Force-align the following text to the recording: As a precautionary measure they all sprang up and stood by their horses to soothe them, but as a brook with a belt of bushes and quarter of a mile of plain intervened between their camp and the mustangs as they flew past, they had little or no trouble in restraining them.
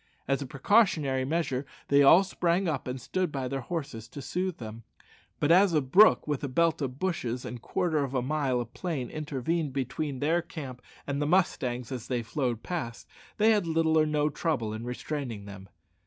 As 0.27 0.41
a 0.41 0.47
precautionary 0.47 1.25
measure 1.25 1.63
they 1.89 2.01
all 2.01 2.23
sprang 2.23 2.67
up 2.67 2.87
and 2.87 2.99
stood 2.99 3.31
by 3.31 3.47
their 3.47 3.61
horses 3.61 4.07
to 4.07 4.19
soothe 4.19 4.57
them, 4.57 4.81
but 5.39 5.51
as 5.51 5.75
a 5.75 5.79
brook 5.81 6.27
with 6.27 6.43
a 6.43 6.47
belt 6.47 6.81
of 6.81 6.97
bushes 6.97 7.45
and 7.45 7.61
quarter 7.61 7.99
of 8.03 8.15
a 8.15 8.21
mile 8.23 8.59
of 8.59 8.73
plain 8.73 9.11
intervened 9.11 9.73
between 9.73 10.17
their 10.17 10.41
camp 10.41 10.81
and 11.05 11.21
the 11.21 11.27
mustangs 11.27 11.91
as 11.91 12.07
they 12.07 12.23
flew 12.23 12.55
past, 12.55 13.07
they 13.37 13.51
had 13.51 13.67
little 13.67 13.95
or 13.99 14.07
no 14.07 14.27
trouble 14.31 14.73
in 14.73 14.85
restraining 14.85 15.45
them. 15.45 15.69